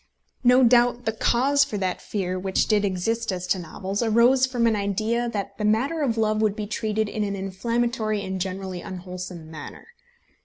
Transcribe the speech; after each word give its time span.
No 0.43 0.63
doubt 0.63 1.05
the 1.05 1.11
cause 1.11 1.63
for 1.63 1.77
that 1.77 2.01
fear 2.01 2.39
which 2.39 2.65
did 2.65 2.83
exist 2.83 3.31
as 3.31 3.45
to 3.45 3.59
novels 3.59 4.01
arose 4.01 4.47
from 4.47 4.65
an 4.65 4.75
idea 4.75 5.29
that 5.29 5.55
the 5.59 5.63
matter 5.63 6.01
of 6.01 6.17
love 6.17 6.41
would 6.41 6.55
be 6.55 6.65
treated 6.65 7.07
in 7.07 7.23
an 7.23 7.35
inflammatory 7.35 8.23
and 8.23 8.41
generally 8.41 8.81
unwholesome 8.81 9.51
manner. 9.51 9.89